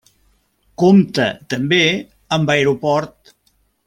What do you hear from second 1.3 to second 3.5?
també amb aeroport.